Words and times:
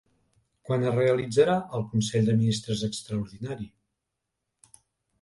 Quan 0.69 0.85
es 0.91 0.95
realitzarà 0.95 1.59
el 1.79 1.87
consell 1.93 2.31
de 2.33 2.39
ministres 2.41 2.85
extraordinari? 2.91 3.73